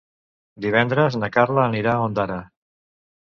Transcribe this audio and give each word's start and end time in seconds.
Divendres 0.65 1.17
na 1.23 1.29
Carla 1.35 1.63
anirà 1.65 1.93
a 1.97 2.07
Ondara. 2.09 2.39